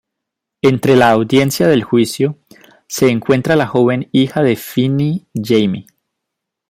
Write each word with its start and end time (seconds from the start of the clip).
Entre 0.63 0.95
la 0.95 1.11
audiencia 1.15 1.67
del 1.67 1.83
juicio 1.83 2.39
se 2.87 3.09
encuentra 3.11 3.55
la 3.55 3.67
joven 3.67 4.09
hija 4.13 4.41
de 4.41 4.55
Finney 4.55 5.27
Jamie. 5.35 5.85